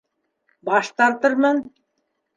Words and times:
Баш 0.65 0.87
тартырмын! 0.97 1.57